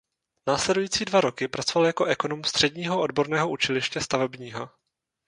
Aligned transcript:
Následující 0.47 1.05
dva 1.05 1.21
roky 1.21 1.47
pracoval 1.47 1.85
jako 1.85 2.05
ekonom 2.05 2.43
středního 2.43 3.01
odborného 3.01 3.49
učiliště 3.49 4.01
stavebního. 4.01 4.69